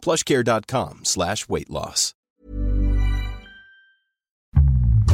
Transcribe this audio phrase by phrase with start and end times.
[0.00, 2.14] plushcare.com slash weight loss.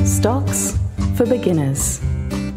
[0.04, 0.78] Stocks
[1.16, 2.00] for beginners.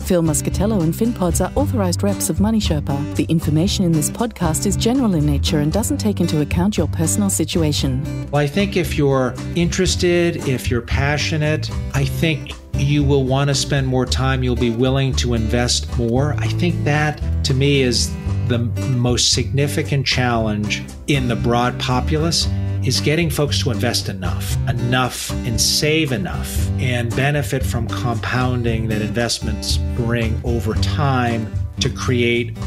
[0.10, 3.16] Phil Muscatello and FinPods are authorized reps of Money Sherpa.
[3.16, 6.88] The information in this podcast is general in nature and doesn't take into account your
[6.88, 8.28] personal situation.
[8.32, 13.56] Well, I think if you're interested, if you're passionate, I think you will want to
[13.56, 14.44] spend more time.
[14.44, 16.34] You'll be willing to invest more.
[16.40, 18.12] I think that, to me, is
[18.48, 18.60] the
[18.98, 22.48] most significant challenge in the broad populace
[22.84, 29.02] is getting folks to invest enough, enough and save enough and benefit from compounding that
[29.02, 31.52] investments bring over time
[31.82, 32.58] to create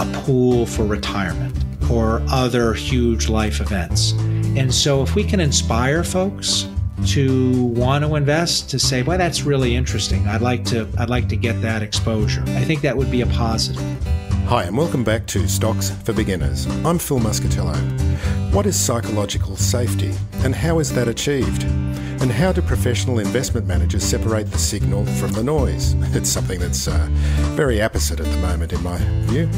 [0.00, 1.56] a pool for retirement
[1.90, 4.12] or other huge life events.
[4.56, 6.68] And so if we can inspire folks
[7.06, 10.26] to want to invest to say, well, that's really interesting.
[10.26, 12.42] I'd like to I'd like to get that exposure.
[12.48, 13.82] I think that would be a positive.
[14.46, 16.66] Hi, and welcome back to Stocks for Beginners.
[16.84, 17.74] I'm Phil Muscatello.
[18.52, 20.12] What is psychological safety,
[20.44, 21.64] and how is that achieved?
[22.20, 25.94] And how do professional investment managers separate the signal from the noise?
[26.14, 27.08] It's something that's uh,
[27.56, 29.48] very apposite at the moment, in my view.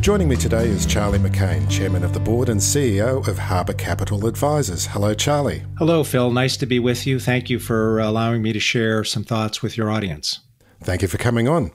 [0.00, 4.26] Joining me today is Charlie McCain, Chairman of the Board and CEO of Harbor Capital
[4.26, 4.86] Advisors.
[4.86, 5.62] Hello, Charlie.
[5.76, 6.32] Hello, Phil.
[6.32, 7.20] Nice to be with you.
[7.20, 10.40] Thank you for allowing me to share some thoughts with your audience.
[10.80, 11.70] Thank you for coming on.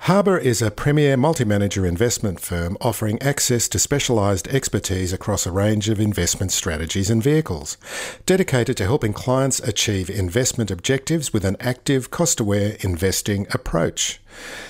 [0.00, 5.50] Harbor is a premier multi manager investment firm offering access to specialised expertise across a
[5.50, 7.76] range of investment strategies and vehicles,
[8.24, 14.20] dedicated to helping clients achieve investment objectives with an active, cost aware investing approach.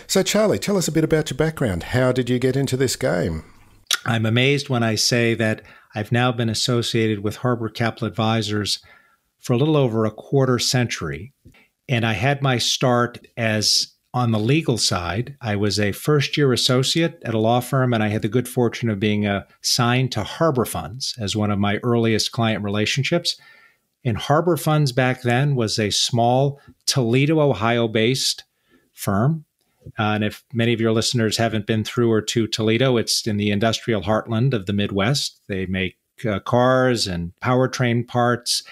[0.06, 1.82] So, Charlie, tell us a bit about your background.
[1.82, 3.44] How did you get into this game?
[4.06, 5.62] I'm amazed when I say that
[5.94, 8.78] I've now been associated with Harbor Capital Advisors
[9.41, 11.34] for a little over a quarter century.
[11.88, 15.37] And I had my start as on the legal side.
[15.43, 18.49] I was a first year associate at a law firm, and I had the good
[18.49, 23.37] fortune of being assigned to Harbor Funds as one of my earliest client relationships.
[24.06, 28.44] And Harbor Funds back then was a small Toledo, Ohio based
[28.94, 29.44] firm.
[29.99, 33.37] Uh, and if many of your listeners haven't been through or to Toledo, it's in
[33.37, 35.43] the industrial heartland of the Midwest.
[35.47, 38.62] They make uh, cars and powertrain parts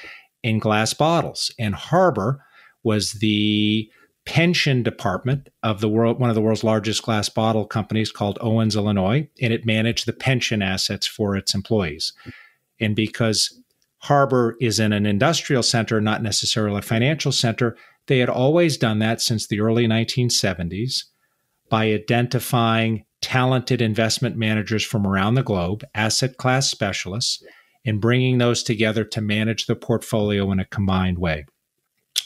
[0.42, 1.52] in glass bottles.
[1.58, 2.42] And Harbor
[2.82, 3.90] was the
[4.26, 8.74] pension department of the world one of the world's largest glass bottle companies called Owens
[8.74, 12.12] Illinois and it managed the pension assets for its employees.
[12.80, 13.60] And because
[13.98, 17.76] Harbor is in an industrial center not necessarily a financial center,
[18.06, 21.04] they had always done that since the early 1970s
[21.70, 27.42] by identifying talented investment managers from around the globe, asset class specialists,
[27.86, 31.46] and bringing those together to manage the portfolio in a combined way.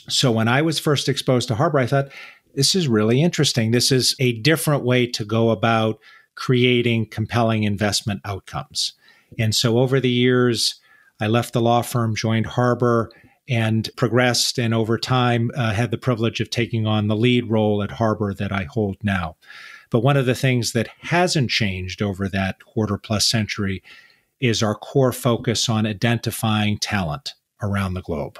[0.09, 2.09] So when I was first exposed to Harbor, I thought,
[2.55, 3.71] this is really interesting.
[3.71, 6.01] This is a different way to go about
[6.35, 8.95] creating compelling investment outcomes.
[9.39, 10.81] And so over the years,
[11.21, 13.11] I left the law firm, joined Harbor,
[13.49, 14.59] and progressed.
[14.59, 18.35] And over time, uh, had the privilege of taking on the lead role at Harbor
[18.35, 19.37] that I hold now.
[19.91, 23.83] But one of the things that hasn't changed over that quarter plus century
[24.41, 28.39] is our core focus on identifying talent around the globe.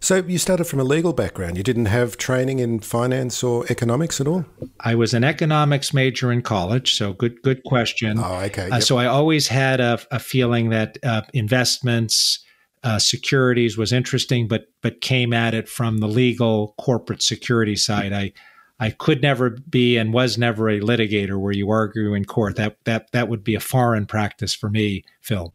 [0.00, 1.56] So you started from a legal background.
[1.56, 4.44] You didn't have training in finance or economics at all.
[4.80, 8.18] I was an economics major in college, so good good question.
[8.18, 8.62] Oh, okay.
[8.62, 8.72] Uh, yep.
[8.74, 12.44] Uh, so I always had a, a feeling that uh, investments,
[12.84, 18.12] uh, securities was interesting, but but came at it from the legal corporate security side.
[18.12, 18.32] I
[18.80, 22.56] I could never be and was never a litigator where you argue in court.
[22.56, 25.52] That that that would be a foreign practice for me, Phil.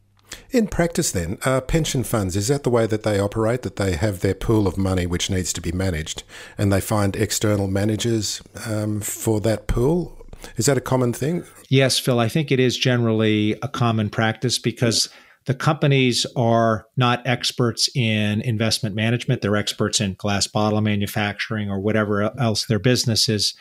[0.52, 3.64] In practice, then, uh, pension funds, is that the way that they operate?
[3.64, 6.24] That they have their pool of money which needs to be managed
[6.58, 10.18] and they find external managers um, for that pool?
[10.58, 11.44] Is that a common thing?
[11.70, 12.20] Yes, Phil.
[12.20, 15.10] I think it is generally a common practice because
[15.46, 19.42] the companies are not experts in investment management.
[19.42, 23.54] They're experts in glass bottle manufacturing or whatever else their business is.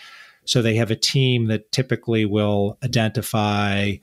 [0.44, 3.94] So they have a team that typically will identify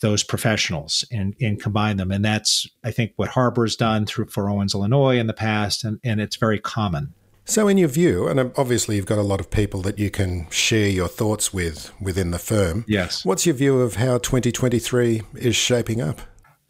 [0.00, 2.10] those professionals and, and combine them.
[2.10, 5.98] And that's, I think, what Harbor's done through for Owens, Illinois in the past, and,
[6.04, 7.14] and it's very common.
[7.44, 10.50] So, in your view, and obviously you've got a lot of people that you can
[10.50, 12.84] share your thoughts with within the firm.
[12.86, 13.24] Yes.
[13.24, 16.20] What's your view of how 2023 is shaping up?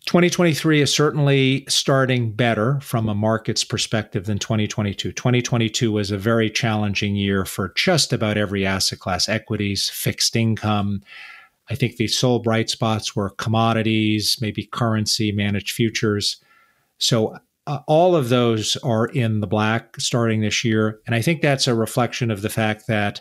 [0.07, 5.13] 2023 is certainly starting better from a market's perspective than 2022.
[5.13, 11.03] 2022 was a very challenging year for just about every asset class equities, fixed income.
[11.71, 16.43] I think the sole bright spots were commodities, maybe currency, managed futures.
[16.99, 17.37] So
[17.67, 21.01] uh, all of those are in the black starting this year.
[21.07, 23.21] And I think that's a reflection of the fact that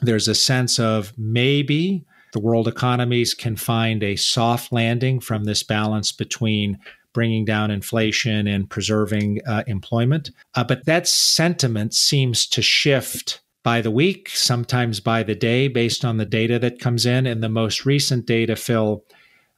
[0.00, 5.62] there's a sense of maybe the world economies can find a soft landing from this
[5.62, 6.78] balance between
[7.12, 10.30] bringing down inflation and preserving uh, employment.
[10.54, 16.04] Uh, but that sentiment seems to shift by the week, sometimes by the day, based
[16.04, 17.26] on the data that comes in.
[17.26, 19.04] And the most recent data, Phil,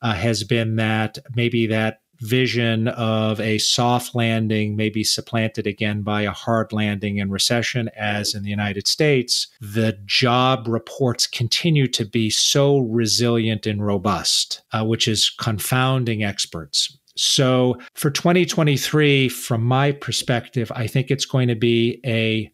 [0.03, 6.03] uh, has been that maybe that vision of a soft landing may be supplanted again
[6.03, 11.87] by a hard landing and recession, as in the United States, the job reports continue
[11.89, 16.97] to be so resilient and robust, uh, which is confounding experts.
[17.17, 22.53] So for 2023, from my perspective, I think it's going to be a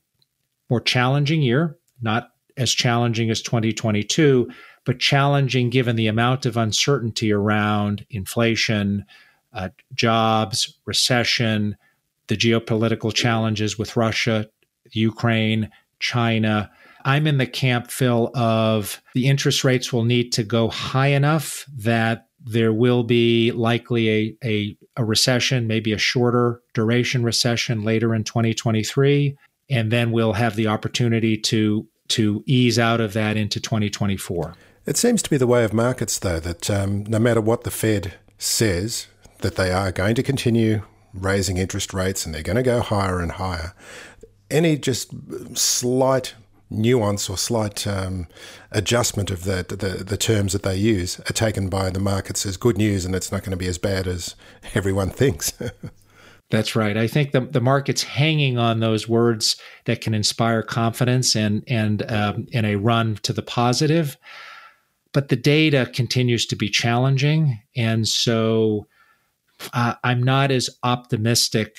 [0.68, 4.50] more challenging year, not as challenging as 2022,
[4.84, 9.04] but challenging given the amount of uncertainty around inflation,
[9.52, 11.76] uh, jobs, recession,
[12.28, 14.46] the geopolitical challenges with Russia,
[14.92, 16.70] Ukraine, China.
[17.04, 21.64] I'm in the camp, Phil, of the interest rates will need to go high enough
[21.76, 28.14] that there will be likely a, a, a recession, maybe a shorter duration recession later
[28.14, 29.36] in 2023.
[29.68, 34.54] And then we'll have the opportunity to to ease out of that into 2024.
[34.86, 37.70] It seems to be the way of markets, though, that um, no matter what the
[37.72, 39.08] Fed says,
[39.40, 40.82] that they are going to continue
[41.12, 43.74] raising interest rates and they're going to go higher and higher.
[44.50, 45.10] Any just
[45.56, 46.34] slight
[46.70, 48.26] nuance or slight um,
[48.70, 52.56] adjustment of the, the, the terms that they use are taken by the markets as
[52.56, 54.34] good news, and it's not going to be as bad as
[54.74, 55.52] everyone thinks.
[56.50, 56.96] That's right.
[56.96, 59.56] I think the, the market's hanging on those words
[59.86, 64.16] that can inspire confidence and and um, in a run to the positive,
[65.12, 68.86] but the data continues to be challenging, and so
[69.72, 71.76] uh, I'm not as optimistic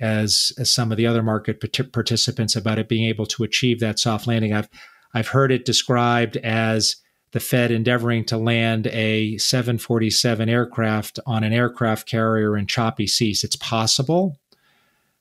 [0.00, 1.60] as, as some of the other market
[1.92, 4.52] participants about it being able to achieve that soft landing.
[4.52, 4.68] I've
[5.14, 6.96] I've heard it described as
[7.32, 13.44] the Fed endeavoring to land a 747 aircraft on an aircraft carrier in choppy seas.
[13.44, 14.38] It's possible,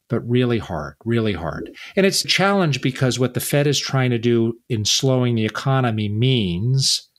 [0.07, 1.75] but really hard, really hard.
[1.95, 5.45] And it's a challenge because what the Fed is trying to do in slowing the
[5.45, 7.09] economy means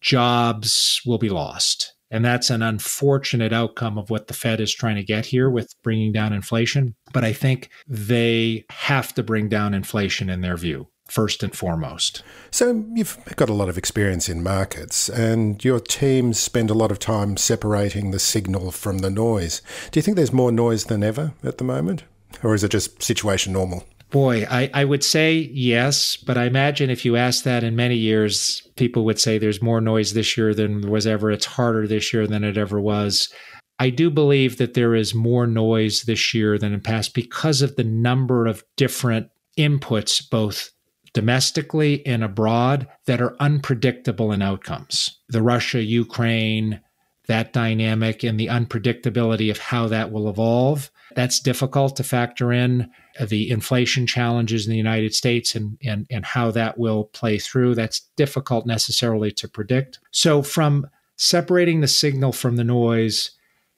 [0.00, 1.92] jobs will be lost.
[2.10, 5.74] And that's an unfortunate outcome of what the Fed is trying to get here with
[5.82, 6.94] bringing down inflation.
[7.12, 12.22] But I think they have to bring down inflation in their view first and foremost.
[12.50, 16.90] So, you've got a lot of experience in markets, and your teams spend a lot
[16.90, 19.62] of time separating the signal from the noise.
[19.90, 22.04] Do you think there's more noise than ever at the moment?
[22.42, 23.84] Or is it just situation normal?
[24.10, 27.96] Boy, I, I would say yes, but I imagine if you asked that in many
[27.96, 31.30] years, people would say there's more noise this year than there was ever.
[31.32, 33.32] It's harder this year than it ever was.
[33.78, 37.76] I do believe that there is more noise this year than in past because of
[37.76, 39.28] the number of different
[39.58, 40.70] inputs, both
[41.16, 45.18] domestically and abroad, that are unpredictable in outcomes.
[45.30, 46.82] The Russia Ukraine,
[47.26, 50.90] that dynamic, and the unpredictability of how that will evolve.
[51.14, 56.26] That's difficult to factor in the inflation challenges in the United States and, and, and
[56.26, 57.76] how that will play through.
[57.76, 59.98] That's difficult necessarily to predict.
[60.10, 60.86] So, from
[61.16, 63.30] separating the signal from the noise,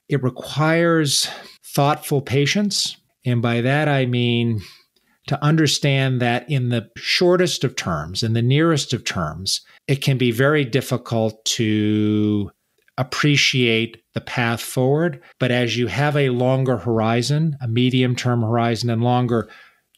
[0.09, 1.29] it requires
[1.63, 2.97] thoughtful patience.
[3.23, 4.59] And by that, I mean
[5.29, 10.17] to understand that in the shortest of terms, in the nearest of terms, it can
[10.17, 12.49] be very difficult to
[12.97, 15.21] appreciate the path forward.
[15.39, 19.47] But as you have a longer horizon, a medium term horizon, and longer,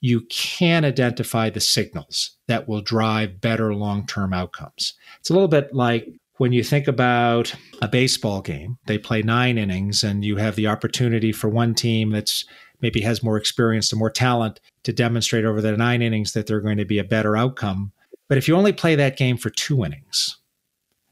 [0.02, 4.96] you can identify the signals that will drive better long term outcomes.
[5.22, 6.10] It's a little bit like
[6.40, 10.68] when you think about a baseball game, they play nine innings, and you have the
[10.68, 12.44] opportunity for one team that's
[12.82, 16.62] maybe has more experience and more talent to demonstrate over the nine innings that they're
[16.62, 17.92] going to be a better outcome.
[18.28, 20.38] But if you only play that game for two innings,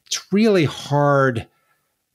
[0.05, 1.47] it's really hard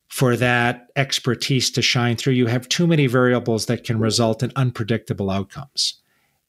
[0.09, 2.35] for that expertise to shine through.
[2.35, 6.01] You have too many variables that can result in unpredictable outcomes.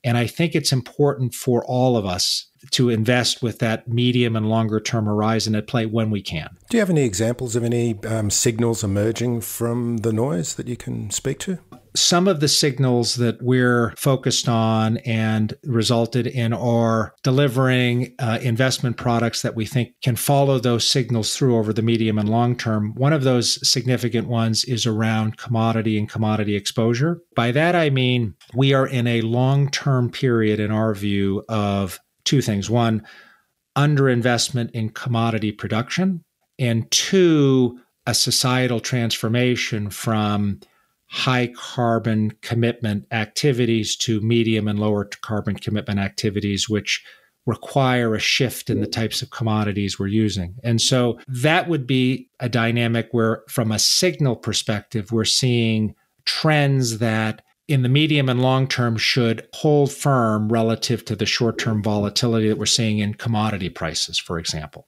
[0.04, 4.48] And I think it's important for all of us to invest with that medium and
[4.48, 6.56] longer term horizon at play when we can.
[6.70, 10.78] Do you have any examples of any um, signals emerging from the noise that you
[10.78, 11.58] can speak to?
[11.96, 18.98] Some of the signals that we're focused on and resulted in our delivering uh, investment
[18.98, 22.94] products that we think can follow those signals through over the medium and long term.
[22.96, 27.22] One of those significant ones is around commodity and commodity exposure.
[27.36, 32.00] By that, I mean we are in a long term period, in our view, of
[32.26, 32.70] two things.
[32.70, 33.06] One,
[33.78, 36.24] underinvestment in commodity production,
[36.58, 40.60] and two, a societal transformation from
[41.08, 47.04] high carbon commitment activities to medium and lower carbon commitment activities, which
[47.46, 50.56] require a shift in the types of commodities we're using.
[50.64, 55.96] And so that would be a dynamic where, from a signal perspective, we're seeing
[56.26, 61.58] trends that in the medium and long term should hold firm relative to the short
[61.58, 64.88] term volatility that we're seeing in commodity prices, for example.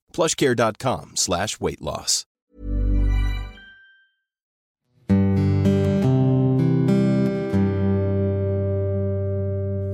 [0.11, 2.25] plushcare.com slash weight loss.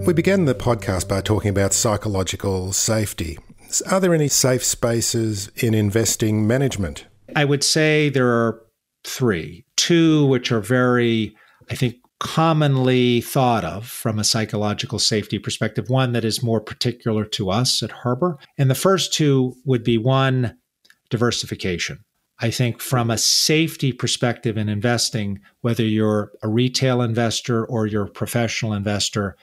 [0.08, 3.38] We began the podcast by talking about psychological safety.
[3.92, 7.06] Are there any safe spaces in investing management?
[7.36, 8.62] I would say there are
[9.04, 9.66] three.
[9.76, 11.36] Two, which are very,
[11.70, 17.24] I think, commonly thought of from a psychological safety perspective, one that is more particular
[17.26, 18.38] to us at Harbor.
[18.58, 20.58] And the first two would be one,
[21.10, 22.04] diversification.
[22.40, 28.06] I think from a safety perspective in investing, whether you're a retail investor or you're
[28.06, 29.36] a professional investor,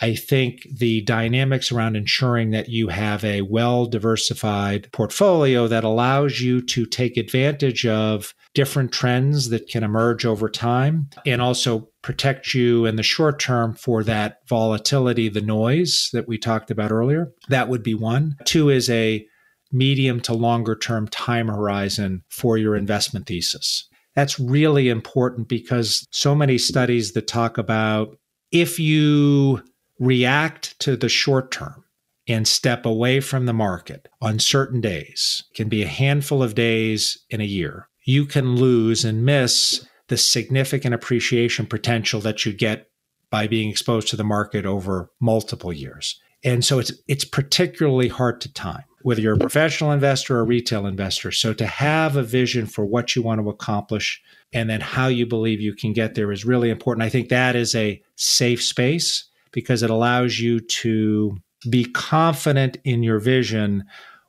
[0.00, 6.40] I think the dynamics around ensuring that you have a well diversified portfolio that allows
[6.40, 12.54] you to take advantage of different trends that can emerge over time and also protect
[12.54, 17.32] you in the short term for that volatility, the noise that we talked about earlier.
[17.48, 18.36] That would be one.
[18.44, 19.26] Two is a
[19.72, 23.88] medium to longer term time horizon for your investment thesis.
[24.14, 28.16] That's really important because so many studies that talk about
[28.52, 29.60] if you
[29.98, 31.84] react to the short term
[32.26, 37.18] and step away from the market on certain days, can be a handful of days
[37.28, 42.88] in a year, you can lose and miss the significant appreciation potential that you get
[43.30, 46.20] by being exposed to the market over multiple years.
[46.44, 50.44] And so it's it's particularly hard to time, whether you're a professional investor or a
[50.44, 51.32] retail investor.
[51.32, 54.22] So to have a vision for what you want to accomplish
[54.52, 57.02] and then how you believe you can get there is really important.
[57.02, 59.24] I think that is a safe space
[59.54, 61.38] because it allows you to
[61.70, 63.84] be confident in your vision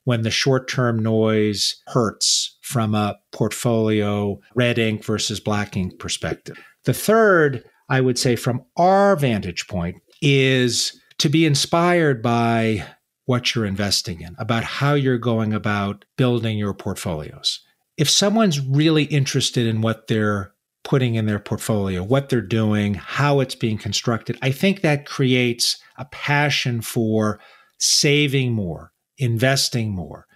[0.05, 6.57] when the short term noise hurts from a portfolio red ink versus black ink perspective.
[6.85, 12.85] The third, I would say, from our vantage point, is to be inspired by
[13.25, 17.59] what you're investing in, about how you're going about building your portfolios.
[17.97, 20.53] If someone's really interested in what they're
[20.85, 25.77] putting in their portfolio, what they're doing, how it's being constructed, I think that creates
[25.97, 27.41] a passion for
[27.79, 30.27] saving more, investing more.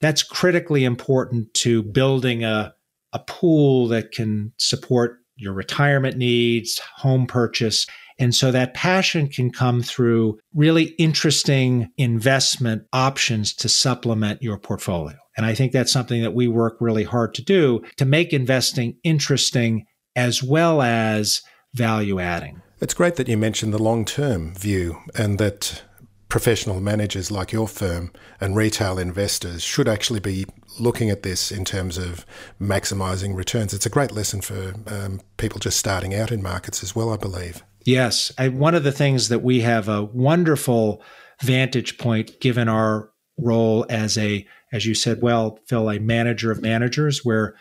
[0.00, 2.72] That's critically important to building a,
[3.12, 7.86] a pool that can support your retirement needs, home purchase.
[8.18, 15.16] And so that passion can come through really interesting investment options to supplement your portfolio.
[15.36, 18.96] And I think that's something that we work really hard to do to make investing
[19.02, 19.84] interesting
[20.16, 21.42] as well as
[21.74, 22.62] value adding.
[22.80, 25.82] It's great that you mentioned the long term view and that
[26.28, 30.44] professional managers like your firm and retail investors should actually be
[30.78, 32.26] looking at this in terms of
[32.60, 33.72] maximizing returns.
[33.72, 37.16] It's a great lesson for um, people just starting out in markets as well, I
[37.16, 37.62] believe.
[37.84, 38.32] Yes.
[38.36, 41.02] I, one of the things that we have a wonderful
[41.40, 46.60] vantage point given our role as a, as you said, well, Phil, a manager of
[46.60, 47.54] managers, where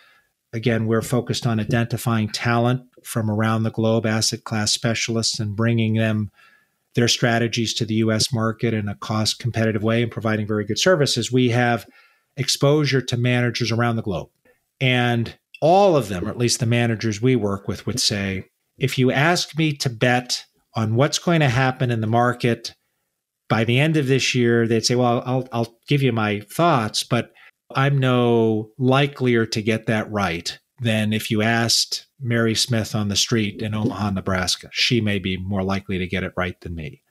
[0.56, 5.96] again, we're focused on identifying talent from around the globe, asset class specialists, and bringing
[5.96, 6.32] them
[6.96, 10.80] their strategies to the US market in a cost competitive way and providing very good
[10.80, 11.86] services, we have
[12.38, 14.30] exposure to managers around the globe.
[14.80, 18.46] And all of them, or at least the managers we work with, would say,
[18.78, 22.74] if you ask me to bet on what's going to happen in the market
[23.48, 27.04] by the end of this year, they'd say, well, I'll, I'll give you my thoughts,
[27.04, 27.32] but
[27.74, 33.16] I'm no likelier to get that right than if you asked Mary Smith on the
[33.16, 34.70] street in Omaha, Nebraska.
[34.72, 37.02] She may be more likely to get it right than me.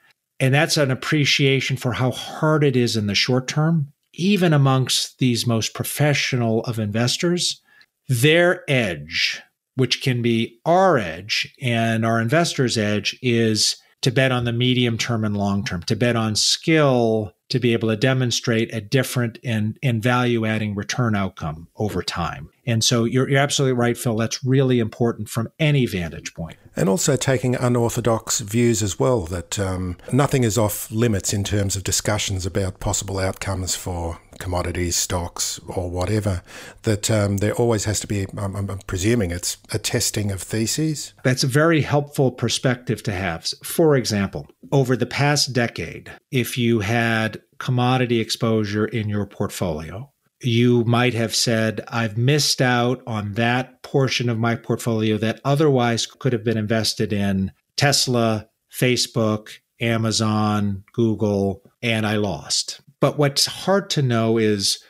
[0.41, 5.19] And that's an appreciation for how hard it is in the short term, even amongst
[5.19, 7.61] these most professional of investors.
[8.09, 9.41] Their edge,
[9.77, 14.99] which can be our edge and our investors' edge, is to bet on the medium
[14.99, 19.39] term and long term, to bet on skill to be able to demonstrate a different
[19.45, 22.51] and, and value adding return outcome over time.
[22.67, 24.17] And so you're, you're absolutely right, Phil.
[24.17, 26.57] That's really important from any vantage point.
[26.75, 31.77] And also taking unorthodox views as well, that um, nothing is off limits in terms
[31.77, 36.43] of discussions about possible outcomes for commodities, stocks, or whatever.
[36.83, 41.15] That um, there always has to be, I'm, I'm presuming it's a testing of theses.
[41.25, 43.47] That's a very helpful perspective to have.
[43.63, 50.11] For example, over the past decade, if you had commodity exposure in your portfolio,
[50.43, 56.07] you might have said, I've missed out on that portion of my portfolio that otherwise
[56.07, 59.49] could have been invested in Tesla, Facebook,
[59.81, 62.81] Amazon, Google, and I lost.
[63.05, 64.83] But what's hard to know is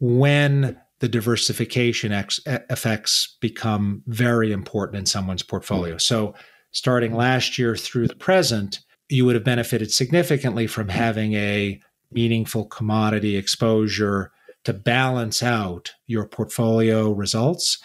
[0.00, 5.94] when the diversification ex- effects become very important in someone's portfolio.
[5.94, 6.00] Mm.
[6.00, 6.34] So,
[6.72, 12.64] starting last year through the present, you would have benefited significantly from having a meaningful
[12.64, 14.32] commodity exposure
[14.64, 17.78] to balance out your portfolio results.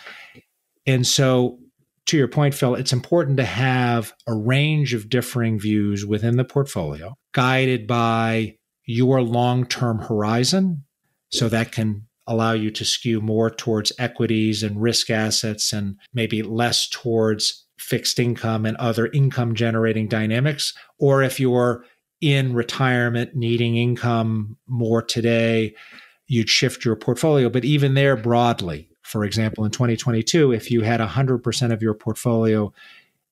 [0.87, 1.59] And so,
[2.07, 6.43] to your point, Phil, it's important to have a range of differing views within the
[6.43, 10.83] portfolio, guided by your long term horizon.
[11.29, 16.41] So that can allow you to skew more towards equities and risk assets and maybe
[16.41, 20.73] less towards fixed income and other income generating dynamics.
[20.97, 21.85] Or if you're
[22.21, 25.75] in retirement needing income more today,
[26.27, 27.49] you'd shift your portfolio.
[27.49, 32.73] But even there, broadly, for example, in 2022, if you had 100% of your portfolio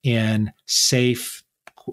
[0.03, 1.43] in safe,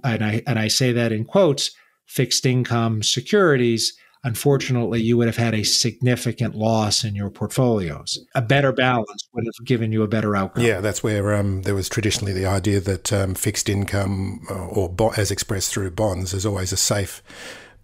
[0.04, 1.70] and I, and I say that in quotes,
[2.10, 8.18] fixed income securities, unfortunately, you would have had a significant loss in your portfolios.
[8.34, 10.64] A better balance would have given you a better outcome.
[10.64, 14.88] Yeah, that's where um, there was traditionally the idea that um, fixed income, uh, or
[14.88, 17.22] bo- as expressed through bonds, is always a safe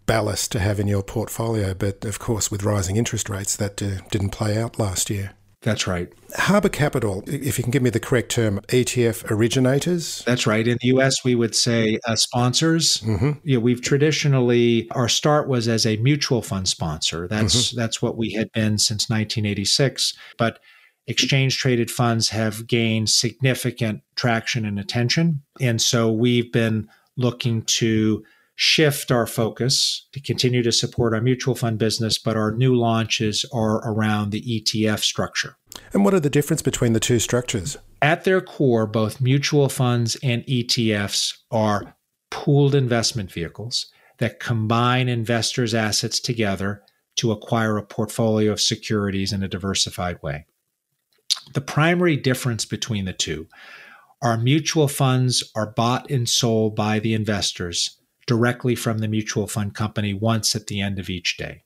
[0.07, 1.73] ballast to have in your portfolio.
[1.73, 5.36] But of course, with rising interest rates, that uh, didn't play out last year.
[5.67, 6.09] That's right.
[6.37, 10.23] Harbor Capital, if you can give me the correct term, ETF originators?
[10.25, 10.65] That's right.
[10.65, 12.99] In the US, we would say uh, sponsors.
[12.99, 13.33] Mm-hmm.
[13.43, 17.27] You know, we've traditionally, our start was as a mutual fund sponsor.
[17.27, 17.81] That's, mm-hmm.
[17.81, 20.15] that's what we had been since 1986.
[20.39, 20.61] But
[21.09, 25.43] exchange traded funds have gained significant traction and attention.
[25.61, 28.23] And so we've been looking to
[28.57, 33.45] shift our focus to continue to support our mutual fund business, but our new launches
[33.53, 35.57] are around the ETF structure.
[35.93, 37.77] And what are the difference between the two structures?
[38.01, 41.97] At their core, both mutual funds and ETFs are
[42.31, 43.87] pooled investment vehicles
[44.19, 46.83] that combine investors' assets together
[47.17, 50.47] to acquire a portfolio of securities in a diversified way.
[51.53, 53.49] The primary difference between the two
[54.23, 57.96] are mutual funds are bought and sold by the investors
[58.27, 61.63] directly from the mutual fund company once at the end of each day.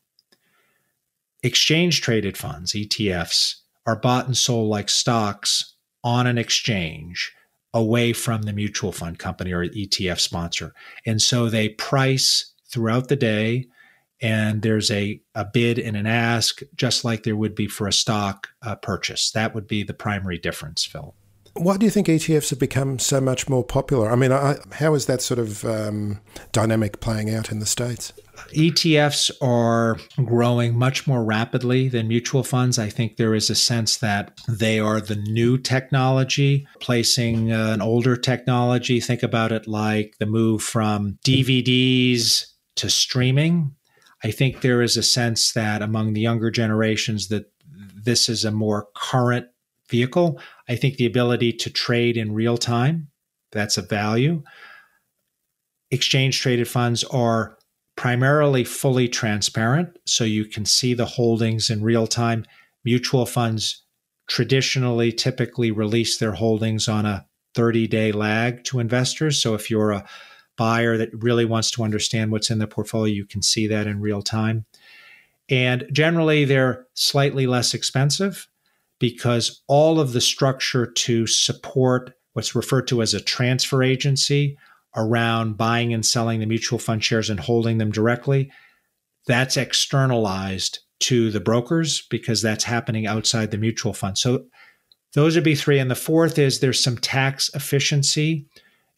[1.42, 7.32] Exchange traded funds, ETFs, are bought and sold like stocks on an exchange
[7.72, 10.74] away from the mutual fund company or ETF sponsor.
[11.06, 13.68] And so they price throughout the day
[14.20, 17.92] and there's a, a bid and an ask, just like there would be for a
[17.92, 19.30] stock uh, purchase.
[19.30, 21.14] That would be the primary difference, Phil.
[21.54, 24.10] Why do you think ETFs have become so much more popular?
[24.10, 26.20] I mean, I, how is that sort of um,
[26.52, 28.12] dynamic playing out in the States?
[28.54, 32.78] ETFs are growing much more rapidly than mutual funds.
[32.78, 37.82] I think there is a sense that they are the new technology, placing uh, an
[37.82, 39.00] older technology.
[39.00, 43.72] Think about it like the move from DVDs to streaming.
[44.22, 47.52] I think there is a sense that among the younger generations that
[48.04, 49.46] this is a more current
[49.90, 50.40] vehicle.
[50.68, 53.08] I think the ability to trade in real time,
[53.52, 54.42] that's a value.
[55.90, 57.58] Exchange traded funds are
[57.96, 62.46] primarily fully transparent, so you can see the holdings in real time.
[62.84, 63.84] Mutual funds
[64.28, 69.42] traditionally typically release their holdings on a 30 day lag to investors.
[69.42, 70.06] So if you're a
[70.56, 74.00] buyer that really wants to understand what's in the portfolio, you can see that in
[74.00, 74.66] real time.
[75.48, 78.46] And generally, they're slightly less expensive
[79.00, 84.56] because all of the structure to support what's referred to as a transfer agency
[84.94, 88.52] around buying and selling the mutual fund shares and holding them directly,
[89.26, 94.16] that's externalized to the brokers because that's happening outside the mutual fund.
[94.18, 94.44] So
[95.14, 95.78] Those would be three.
[95.78, 98.46] And the fourth is there's some tax efficiency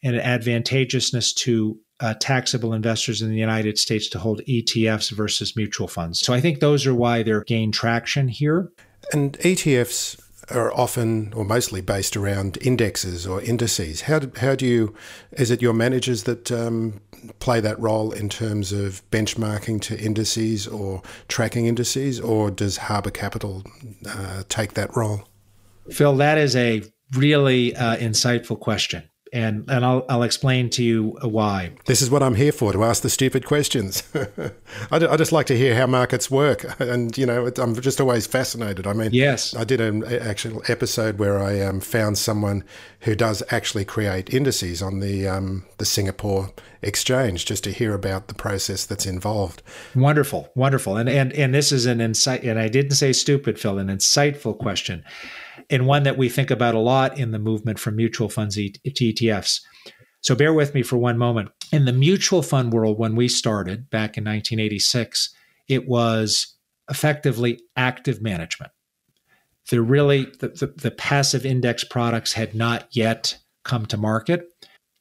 [0.03, 5.87] and advantageousness to uh, taxable investors in the United States to hold ETFs versus mutual
[5.87, 6.19] funds.
[6.19, 8.69] So I think those are why they're gained traction here.
[9.11, 14.01] And ETFs are often or mostly based around indexes or indices.
[14.01, 14.93] How do, how do you,
[15.31, 16.99] is it your managers that um,
[17.39, 23.11] play that role in terms of benchmarking to indices or tracking indices, or does Harbor
[23.11, 23.63] Capital
[24.07, 25.23] uh, take that role?
[25.89, 26.83] Phil, that is a
[27.15, 31.71] really uh, insightful question and and I'll I'll explain to you why.
[31.85, 34.03] This is what I'm here for to ask the stupid questions.
[34.91, 38.27] I, I just like to hear how markets work, and you know I'm just always
[38.27, 38.85] fascinated.
[38.85, 42.63] I mean, yes, I did an actual episode where I um, found someone
[43.01, 46.51] who does actually create indices on the um, the Singapore
[46.83, 49.63] exchange just to hear about the process that's involved.
[49.95, 52.43] Wonderful, wonderful, and and and this is an insight.
[52.43, 55.03] And I didn't say stupid, Phil, an insightful question
[55.69, 58.71] and one that we think about a lot in the movement from mutual funds to
[58.85, 59.59] ETFs.
[60.21, 61.49] So bear with me for one moment.
[61.71, 65.33] In the mutual fund world, when we started back in 1986,
[65.67, 66.55] it was
[66.89, 68.71] effectively active management.
[69.69, 74.47] There really, the, the, the passive index products had not yet come to market.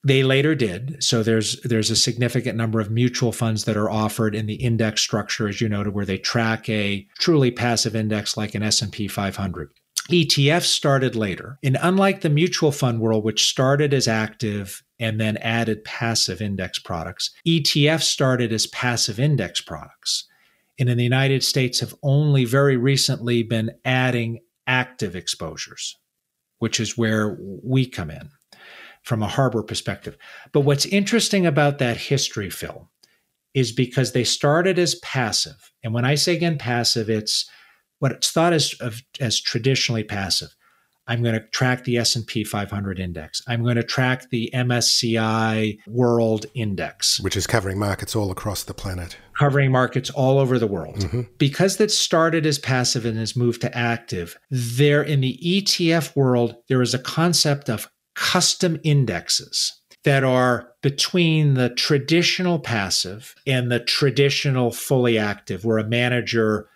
[0.04, 1.02] They later did.
[1.02, 5.00] So there's there's a significant number of mutual funds that are offered in the index
[5.00, 9.70] structure, as you noted, where they track a truly passive index like an S&P 500.
[10.10, 11.58] ETFs started later.
[11.62, 16.78] And unlike the mutual fund world, which started as active and then added passive index
[16.78, 20.26] products, ETFs started as passive index products.
[20.78, 25.96] And in the United States have only very recently been adding active exposures,
[26.58, 28.30] which is where we come in
[29.02, 30.16] from a Harbor perspective.
[30.52, 32.88] But what's interesting about that history, Phil,
[33.54, 35.72] is because they started as passive.
[35.84, 37.48] And when I say again passive, it's
[38.02, 40.48] what it's thought as of, as traditionally passive.
[41.06, 43.42] I'm going to track the S&P 500 index.
[43.46, 48.74] I'm going to track the MSCI World Index, which is covering markets all across the
[48.74, 49.16] planet.
[49.38, 50.96] Covering markets all over the world.
[50.96, 51.20] Mm-hmm.
[51.38, 56.56] Because that started as passive and has moved to active, there in the ETF world
[56.68, 63.78] there is a concept of custom indexes that are between the traditional passive and the
[63.78, 66.68] traditional fully active where a manager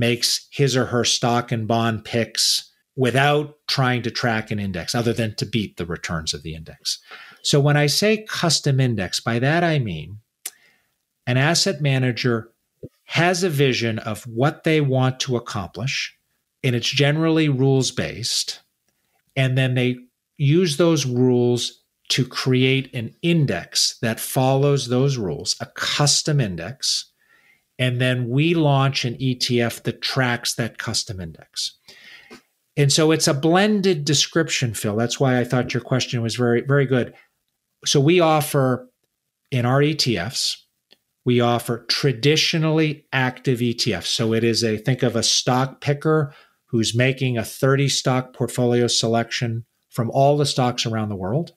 [0.00, 5.12] makes his or her stock and bond picks without trying to track an index other
[5.12, 6.98] than to beat the returns of the index.
[7.42, 10.18] So when I say custom index, by that I mean
[11.26, 12.50] an asset manager
[13.04, 16.16] has a vision of what they want to accomplish,
[16.64, 18.60] and it's generally rules based.
[19.36, 19.96] And then they
[20.36, 27.09] use those rules to create an index that follows those rules, a custom index
[27.80, 31.78] and then we launch an ETF that tracks that custom index.
[32.76, 34.94] And so it's a blended description, Phil.
[34.94, 37.14] That's why I thought your question was very, very good.
[37.86, 38.88] So we offer
[39.50, 40.56] in our ETFs,
[41.24, 44.06] we offer traditionally active ETFs.
[44.06, 46.34] So it is a think of a stock picker
[46.66, 51.52] who's making a 30 stock portfolio selection from all the stocks around the world.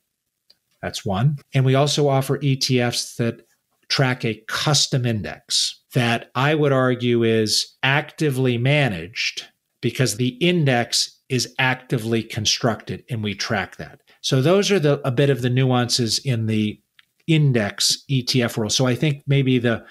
[0.82, 1.38] That's one.
[1.54, 3.46] And we also offer ETFs that
[3.90, 9.46] track a custom index that I would argue is actively managed
[9.82, 14.02] because the index is actively constructed and we track that.
[14.22, 16.80] So those are the a bit of the nuances in the
[17.28, 18.72] index ETF world.
[18.72, 19.86] So I think maybe the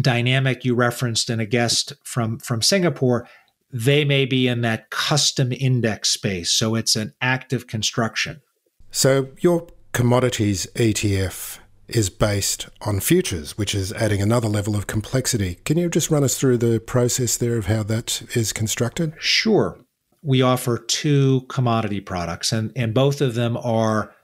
[0.00, 3.28] dynamic you referenced in a guest from from Singapore
[3.72, 8.40] they may be in that custom index space so it's an active construction.
[8.90, 15.56] So your commodities ETF is based on futures, which is adding another level of complexity.
[15.64, 19.14] Can you just run us through the process there of how that is constructed?
[19.18, 19.78] Sure.
[20.22, 24.14] We offer two commodity products, and, and both of them are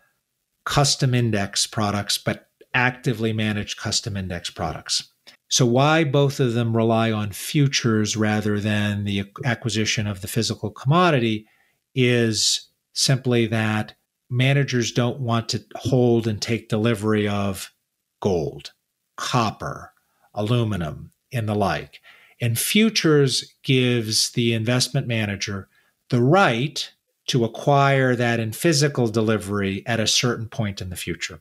[0.64, 5.10] custom index products, but actively managed custom index products.
[5.48, 10.70] So, why both of them rely on futures rather than the acquisition of the physical
[10.70, 11.46] commodity
[11.94, 13.94] is simply that
[14.30, 17.72] managers don't want to hold and take delivery of
[18.20, 18.72] gold,
[19.16, 19.92] copper,
[20.34, 22.00] aluminum, and the like.
[22.40, 25.68] And futures gives the investment manager
[26.08, 26.90] the right
[27.26, 31.40] to acquire that in physical delivery at a certain point in the future.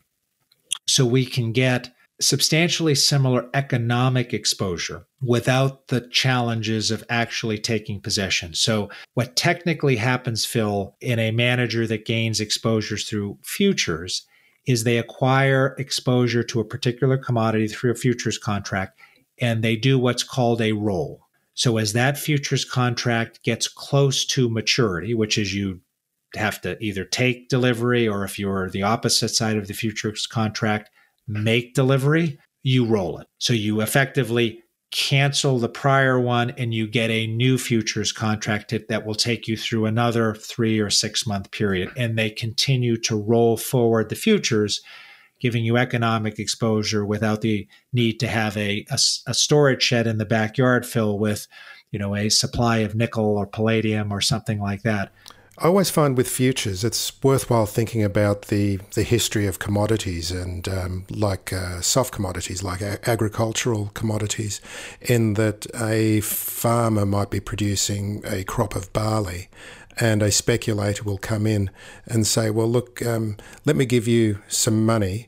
[0.87, 8.53] So we can get substantially similar economic exposure without the challenges of actually taking possession.
[8.53, 14.25] So, what technically happens, Phil, in a manager that gains exposures through futures
[14.67, 18.99] is they acquire exposure to a particular commodity through a futures contract
[19.41, 21.21] and they do what's called a roll.
[21.53, 25.81] So, as that futures contract gets close to maturity, which is you
[26.35, 30.89] have to either take delivery or if you're the opposite side of the futures contract,
[31.29, 33.27] make delivery, you roll it.
[33.37, 39.05] So you effectively cancel the prior one and you get a new futures contract that
[39.05, 41.91] will take you through another three or six month period.
[41.95, 44.81] And they continue to roll forward the futures,
[45.39, 50.17] giving you economic exposure without the need to have a, a, a storage shed in
[50.17, 51.47] the backyard filled with,
[51.91, 55.11] you know, a supply of nickel or palladium or something like that.
[55.61, 60.65] I always find with futures, it's worthwhile thinking about the, the history of commodities and
[60.69, 64.61] um, like uh, soft commodities, like a- agricultural commodities,
[65.01, 69.49] in that a farmer might be producing a crop of barley
[69.99, 71.69] and a speculator will come in
[72.05, 75.27] and say, Well, look, um, let me give you some money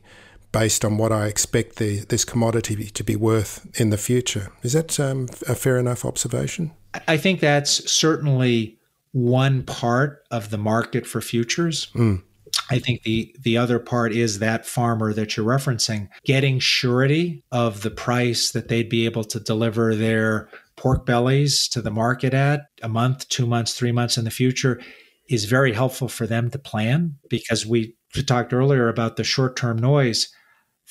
[0.50, 4.50] based on what I expect the, this commodity to be worth in the future.
[4.62, 6.72] Is that um, a fair enough observation?
[7.06, 8.78] I think that's certainly
[9.12, 11.88] one part of the market for futures.
[11.94, 12.22] Mm.
[12.70, 17.82] I think the the other part is that farmer that you're referencing getting surety of
[17.82, 22.62] the price that they'd be able to deliver their pork bellies to the market at
[22.82, 24.80] a month, 2 months, 3 months in the future
[25.28, 27.94] is very helpful for them to plan because we
[28.26, 30.28] talked earlier about the short-term noise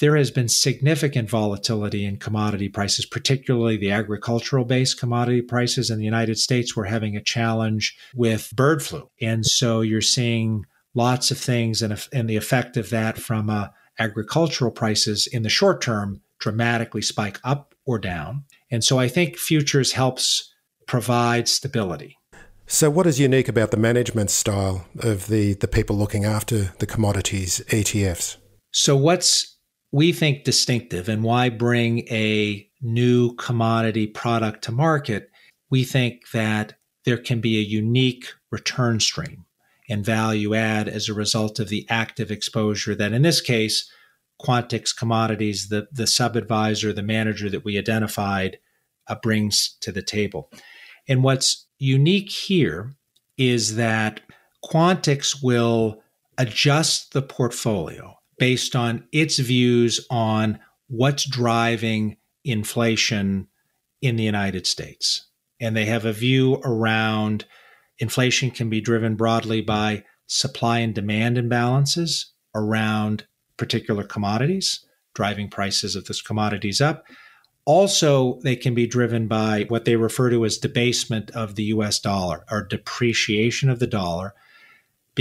[0.01, 5.99] there has been significant volatility in commodity prices, particularly the agricultural based commodity prices in
[5.99, 6.75] the United States.
[6.75, 9.09] We're having a challenge with bird flu.
[9.21, 13.67] And so you're seeing lots of things and, and the effect of that from uh,
[13.99, 18.45] agricultural prices in the short term dramatically spike up or down.
[18.71, 20.51] And so I think futures helps
[20.87, 22.17] provide stability.
[22.65, 26.87] So, what is unique about the management style of the, the people looking after the
[26.87, 28.37] commodities ETFs?
[28.71, 29.50] So, what's
[29.91, 35.29] we think distinctive and why bring a new commodity product to market,
[35.69, 36.75] we think that
[37.05, 39.45] there can be a unique return stream
[39.89, 43.89] and value add as a result of the active exposure that, in this case,
[44.41, 48.57] Quantix Commodities, the, the sub advisor, the manager that we identified,
[49.07, 50.49] uh, brings to the table.
[51.07, 52.93] And what's unique here
[53.37, 54.21] is that
[54.63, 56.01] Quantix will
[56.37, 63.47] adjust the portfolio based on its views on what's driving inflation
[64.01, 65.29] in the United States.
[65.59, 67.45] And they have a view around
[67.99, 73.27] inflation can be driven broadly by supply and demand imbalances around
[73.57, 77.05] particular commodities, driving prices of those commodities up.
[77.65, 81.99] Also, they can be driven by what they refer to as debasement of the US
[81.99, 84.33] dollar or depreciation of the dollar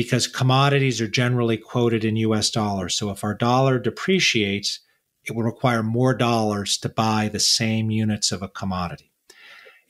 [0.02, 2.94] because commodities are generally quoted in US dollars.
[2.94, 4.80] So if our dollar depreciates,
[5.24, 9.12] it will require more dollars to buy the same units of a commodity.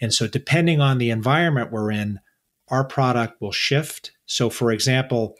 [0.00, 2.18] And so, depending on the environment we're in,
[2.66, 4.10] our product will shift.
[4.26, 5.36] So, for example,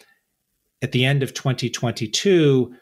[0.83, 2.73] at the end of 2022,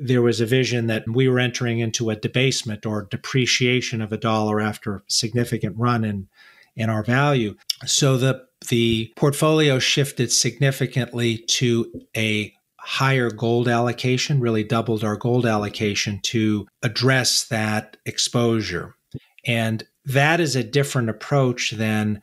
[0.00, 4.18] there was a vision that we were entering into a debasement or depreciation of a
[4.18, 6.26] dollar after a significant run in,
[6.74, 7.54] in our value.
[7.84, 15.44] So the the portfolio shifted significantly to a higher gold allocation, really doubled our gold
[15.44, 18.94] allocation to address that exposure.
[19.44, 22.22] And that is a different approach than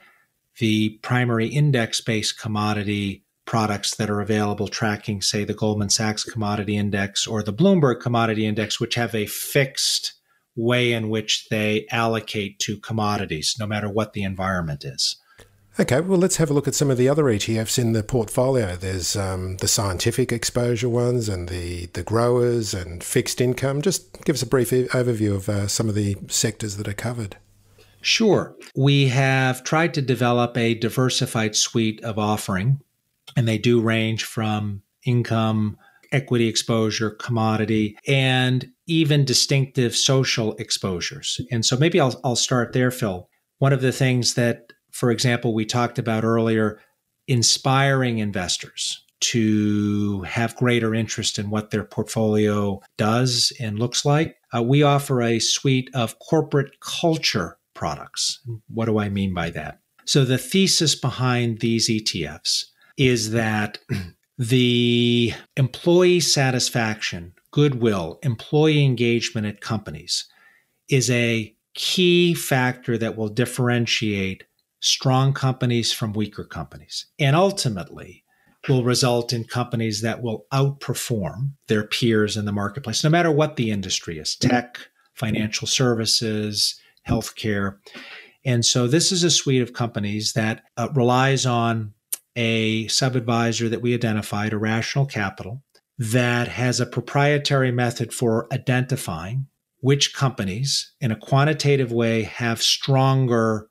[0.60, 6.78] the primary index based commodity products that are available tracking, say, the Goldman Sachs Commodity
[6.78, 10.14] Index or the Bloomberg Commodity Index, which have a fixed
[10.56, 15.18] way in which they allocate to commodities, no matter what the environment is.
[15.80, 18.76] Okay, well, let's have a look at some of the other ETFs in the portfolio.
[18.76, 23.82] There's um, the scientific exposure ones and the, the growers and fixed income.
[23.82, 27.38] Just give us a brief overview of uh, some of the sectors that are covered.
[28.02, 28.56] Sure.
[28.76, 32.80] We have tried to develop a diversified suite of offering,
[33.36, 35.80] and they do range from income,
[36.12, 41.42] equity exposure, commodity, and even distinctive social exposures.
[41.50, 43.28] And so maybe I'll, I'll start there, Phil.
[43.58, 46.80] One of the things that for example, we talked about earlier,
[47.28, 54.38] inspiring investors to have greater interest in what their portfolio does and looks like.
[54.56, 58.40] Uh, we offer a suite of corporate culture products.
[58.68, 59.80] What do I mean by that?
[60.06, 62.66] So, the thesis behind these ETFs
[62.98, 63.80] is that
[64.38, 70.26] the employee satisfaction, goodwill, employee engagement at companies
[70.90, 74.44] is a key factor that will differentiate
[74.84, 77.08] strong companies from weaker companies.
[77.18, 78.24] And ultimately,
[78.68, 83.56] will result in companies that will outperform their peers in the marketplace, no matter what
[83.56, 84.78] the industry is tech,
[85.14, 87.78] financial services, healthcare.
[88.46, 91.94] And so, this is a suite of companies that uh, relies on
[92.36, 95.64] a sub advisor that we identified, Irrational Capital,
[95.98, 99.48] that has a proprietary method for identifying
[99.80, 103.68] which companies in a quantitative way have stronger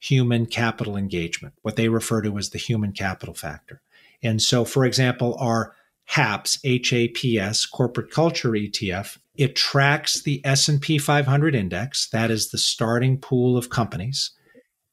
[0.00, 3.82] human capital engagement, what they refer to as the human capital factor.
[4.22, 11.54] And so, for example, our HAPS, HAPS, corporate culture ETF, it tracks the S&P 500
[11.54, 14.32] index, that is the starting pool of companies,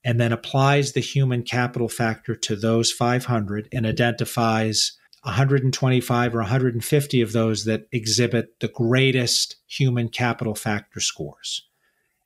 [0.04, 4.94] and then applies the human capital factor to those 500 and identifies
[5.24, 11.68] 125 or 150 of those that exhibit the greatest human capital factor scores.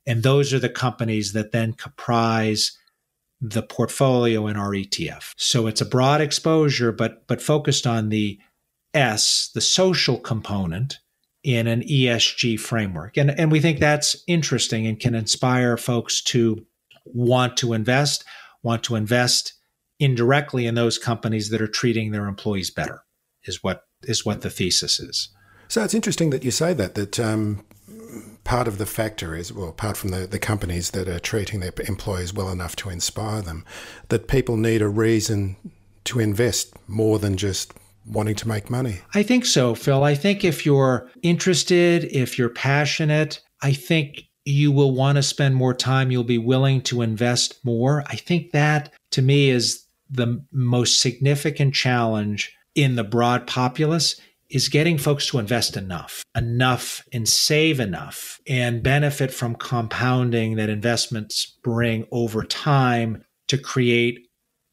[0.06, 2.76] And those are the companies that then comprise
[3.40, 5.32] the portfolio in our ETF.
[5.36, 8.38] So it's a broad exposure, but but focused on the
[8.94, 10.98] S, the social component
[11.42, 13.16] in an ESG framework.
[13.16, 16.64] And, and we think that's interesting and can inspire folks to
[17.04, 18.24] want to invest,
[18.62, 19.54] want to invest
[19.98, 23.02] indirectly in those companies that are treating their employees better,
[23.44, 25.28] is what is what the thesis is.
[25.68, 27.64] So it's interesting that you say that, that um,
[28.44, 31.72] part of the factor is, well, apart from the, the companies that are treating their
[31.86, 33.64] employees well enough to inspire them,
[34.08, 35.56] that people need a reason
[36.04, 37.72] to invest more than just
[38.04, 38.98] wanting to make money.
[39.14, 40.02] I think so, Phil.
[40.02, 45.54] I think if you're interested, if you're passionate, I think you will want to spend
[45.54, 46.10] more time.
[46.10, 48.02] You'll be willing to invest more.
[48.08, 54.20] I think that to me is the most significant challenge in the broad populace
[54.52, 60.68] is getting folks to invest enough, enough and save enough and benefit from compounding that
[60.68, 64.28] investments bring over time to create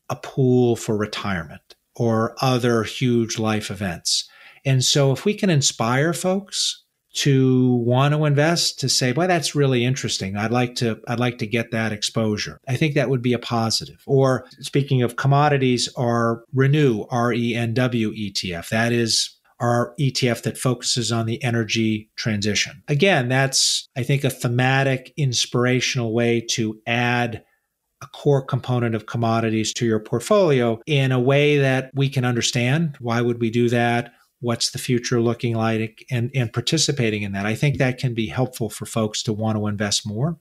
[0.09, 4.27] a pool for retirement or other huge life events.
[4.65, 6.83] And so if we can inspire folks
[7.15, 10.35] to want to invest to say, "Boy, that's really interesting.
[10.35, 13.39] I'd like to I'd like to get that exposure." I think that would be a
[13.39, 14.03] positive.
[14.05, 18.69] Or speaking of commodities, our Renew R E N W ETF.
[18.69, 22.81] That is our ETF that focuses on the energy transition.
[22.87, 27.43] Again, that's I think a thematic inspirational way to add
[28.01, 32.95] a core component of commodities to your portfolio in a way that we can understand.
[32.99, 34.13] Why would we do that?
[34.39, 36.05] What's the future looking like?
[36.09, 37.45] And, and participating in that.
[37.45, 40.37] I think that can be helpful for folks to want to invest more.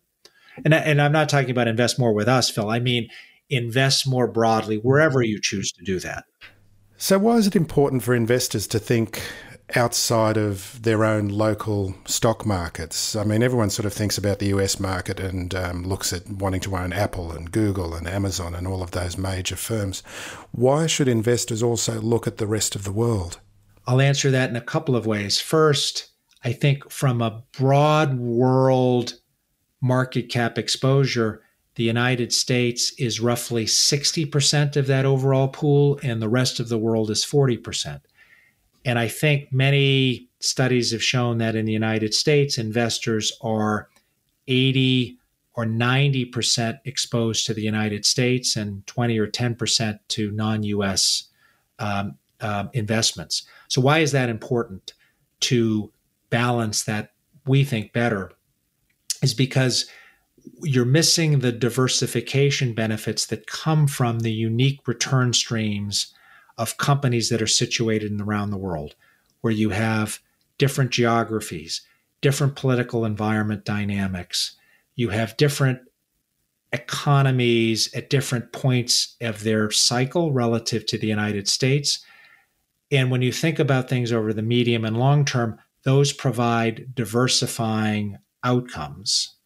[0.64, 2.70] And, and I'm not talking about invest more with us, Phil.
[2.70, 3.08] I mean,
[3.50, 6.24] invest more broadly wherever you choose to do that.
[7.00, 9.22] So, why is it important for investors to think
[9.76, 13.14] outside of their own local stock markets.
[13.14, 16.60] I mean, everyone sort of thinks about the US market and um, looks at wanting
[16.62, 20.02] to own Apple and Google and Amazon and all of those major firms.
[20.52, 23.40] Why should investors also look at the rest of the world?
[23.86, 25.40] I'll answer that in a couple of ways.
[25.40, 26.08] First,
[26.44, 29.14] I think from a broad world
[29.80, 31.42] market cap exposure,
[31.78, 36.76] the United States is roughly 60% of that overall pool, and the rest of the
[36.76, 38.00] world is 40%.
[38.84, 43.88] And I think many studies have shown that in the United States, investors are
[44.48, 45.18] 80
[45.54, 51.28] or 90% exposed to the United States and 20 or 10% to non US
[51.78, 53.44] um, uh, investments.
[53.68, 54.94] So, why is that important
[55.42, 55.92] to
[56.30, 57.12] balance that
[57.46, 58.32] we think better?
[59.22, 59.88] Is because
[60.62, 66.12] you're missing the diversification benefits that come from the unique return streams
[66.56, 68.94] of companies that are situated around the world,
[69.40, 70.20] where you have
[70.58, 71.82] different geographies,
[72.20, 74.56] different political environment dynamics,
[74.96, 75.80] you have different
[76.72, 82.04] economies at different points of their cycle relative to the United States.
[82.90, 88.18] And when you think about things over the medium and long term, those provide diversifying
[88.42, 89.37] outcomes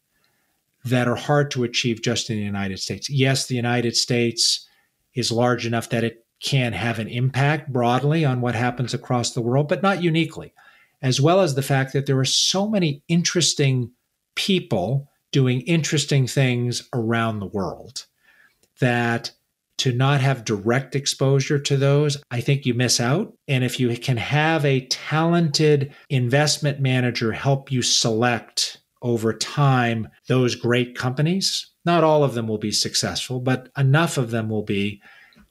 [0.85, 3.09] that are hard to achieve just in the United States.
[3.09, 4.67] Yes, the United States
[5.13, 9.41] is large enough that it can have an impact broadly on what happens across the
[9.41, 10.53] world, but not uniquely,
[11.01, 13.91] as well as the fact that there are so many interesting
[14.35, 18.05] people doing interesting things around the world
[18.79, 19.31] that
[19.77, 23.33] to not have direct exposure to those, I think you miss out.
[23.47, 30.55] And if you can have a talented investment manager help you select over time those
[30.55, 35.01] great companies, not all of them will be successful, but enough of them will be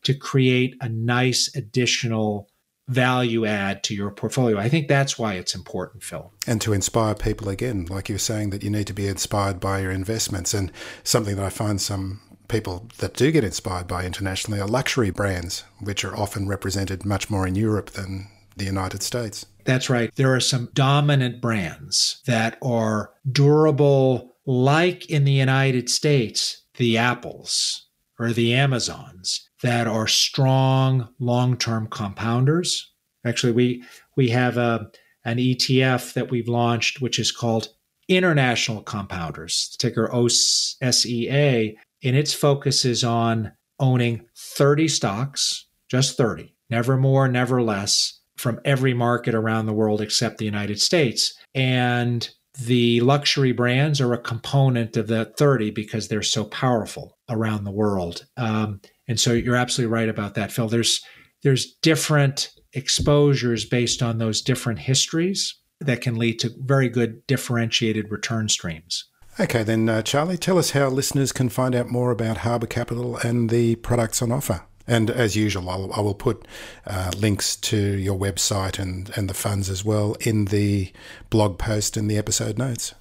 [0.02, 2.48] to create a nice additional
[2.88, 4.58] value add to your portfolio.
[4.58, 6.32] I think that's why it's important, Phil.
[6.46, 9.80] And to inspire people again, like you're saying, that you need to be inspired by
[9.80, 10.52] your investments.
[10.52, 10.72] And
[11.04, 15.64] something that I find some people that do get inspired by internationally are luxury brands,
[15.80, 19.46] which are often represented much more in Europe than the United States.
[19.64, 20.14] That's right.
[20.16, 27.86] There are some dominant brands that are durable, like in the United States, the Apples
[28.18, 32.88] or the Amazons that are strong long-term compounders.
[33.24, 33.84] Actually, we
[34.16, 34.90] we have a
[35.24, 37.68] an ETF that we've launched, which is called
[38.08, 46.96] International Compounders, ticker OSEA, and its focus is on owning 30 stocks, just 30, never
[46.96, 51.32] more, never less, from every market around the world except the United States.
[51.54, 52.28] And
[52.58, 57.70] the luxury brands are a component of that 30 because they're so powerful around the
[57.70, 58.26] world.
[58.36, 60.68] Um, and so you're absolutely right about that, Phil.
[60.68, 61.00] There's
[61.44, 68.10] there's different exposures based on those different histories that can lead to very good differentiated
[68.10, 69.04] return streams.
[69.40, 73.16] Okay, then, uh, Charlie, tell us how listeners can find out more about Harbor Capital
[73.16, 74.62] and the products on offer.
[74.86, 76.46] And as usual, I'll, I will put
[76.86, 80.92] uh, links to your website and, and the funds as well in the
[81.30, 82.94] blog post and the episode notes.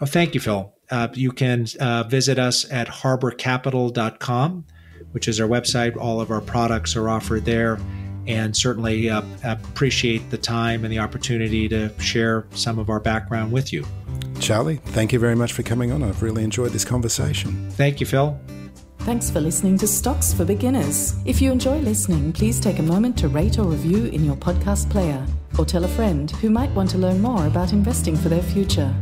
[0.00, 0.72] Oh, thank you, Phil.
[0.90, 4.64] Uh, you can uh, visit us at harborcapital.com,
[5.12, 5.96] which is our website.
[5.96, 7.78] All of our products are offered there
[8.26, 13.50] and certainly uh, appreciate the time and the opportunity to share some of our background
[13.50, 13.84] with you.
[14.38, 16.02] Charlie, thank you very much for coming on.
[16.02, 17.70] I've really enjoyed this conversation.
[17.70, 18.38] Thank you, Phil.
[19.08, 21.14] Thanks for listening to Stocks for Beginners.
[21.24, 24.90] If you enjoy listening, please take a moment to rate or review in your podcast
[24.90, 25.26] player
[25.58, 28.94] or tell a friend who might want to learn more about investing for their future.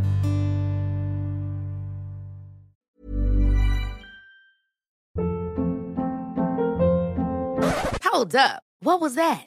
[8.04, 8.62] Hold up.
[8.78, 9.46] What was that?